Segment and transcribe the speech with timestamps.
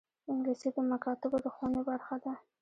[0.31, 2.33] انګلیسي د مکاتبو د ښوونې برخه ده